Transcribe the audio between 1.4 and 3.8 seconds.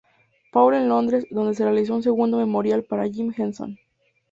se realizó un segundo memorial para Jim Henson.